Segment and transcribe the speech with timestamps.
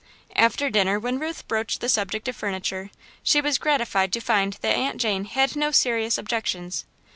[0.35, 2.89] After dinner, when Ruth broached the subject of furniture,
[3.21, 6.85] she was gratified to find that Aunt Jane had no serious objections.